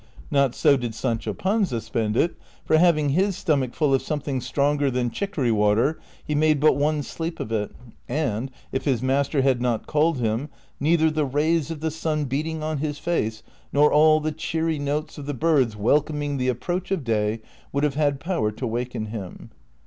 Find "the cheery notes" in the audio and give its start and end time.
14.19-15.19